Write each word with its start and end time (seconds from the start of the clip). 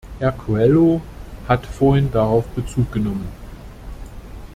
Herr 0.17 0.31
Coelho 0.31 0.99
hat 1.47 1.63
vorhin 1.67 2.09
darauf 2.11 2.47
Bezug 2.55 2.91
genommen. 2.91 3.27